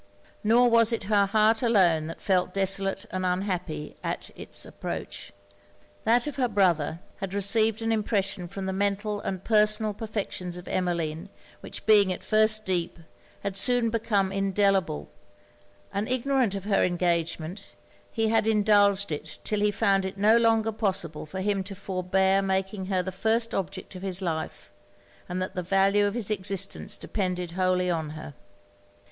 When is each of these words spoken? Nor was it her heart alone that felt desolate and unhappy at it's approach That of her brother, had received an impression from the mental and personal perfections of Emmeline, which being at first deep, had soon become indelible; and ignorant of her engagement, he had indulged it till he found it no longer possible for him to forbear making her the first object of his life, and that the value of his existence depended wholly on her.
Nor 0.43 0.67
was 0.67 0.91
it 0.91 1.03
her 1.03 1.27
heart 1.27 1.61
alone 1.61 2.07
that 2.07 2.19
felt 2.23 2.55
desolate 2.55 3.05
and 3.11 3.23
unhappy 3.23 3.95
at 4.03 4.31
it's 4.35 4.65
approach 4.65 5.31
That 6.05 6.25
of 6.25 6.37
her 6.37 6.47
brother, 6.47 7.01
had 7.17 7.35
received 7.35 7.83
an 7.83 7.91
impression 7.91 8.47
from 8.47 8.65
the 8.65 8.73
mental 8.73 9.21
and 9.21 9.43
personal 9.43 9.93
perfections 9.93 10.57
of 10.57 10.67
Emmeline, 10.67 11.29
which 11.59 11.85
being 11.85 12.11
at 12.11 12.23
first 12.23 12.65
deep, 12.65 12.97
had 13.41 13.55
soon 13.55 13.91
become 13.91 14.31
indelible; 14.31 15.07
and 15.93 16.09
ignorant 16.09 16.55
of 16.55 16.65
her 16.65 16.83
engagement, 16.83 17.75
he 18.11 18.29
had 18.29 18.47
indulged 18.47 19.11
it 19.11 19.37
till 19.43 19.59
he 19.59 19.69
found 19.69 20.03
it 20.03 20.17
no 20.17 20.35
longer 20.35 20.71
possible 20.71 21.27
for 21.27 21.41
him 21.41 21.63
to 21.65 21.75
forbear 21.75 22.41
making 22.41 22.87
her 22.87 23.03
the 23.03 23.11
first 23.11 23.53
object 23.53 23.93
of 23.95 24.01
his 24.01 24.19
life, 24.19 24.71
and 25.29 25.39
that 25.39 25.53
the 25.53 25.61
value 25.61 26.07
of 26.07 26.15
his 26.15 26.31
existence 26.31 26.97
depended 26.97 27.51
wholly 27.51 27.87
on 27.91 28.09
her. 28.17 28.33